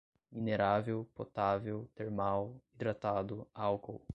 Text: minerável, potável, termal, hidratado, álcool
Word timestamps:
minerável, 0.31 1.07
potável, 1.13 1.87
termal, 1.93 2.59
hidratado, 2.73 3.47
álcool 3.53 4.01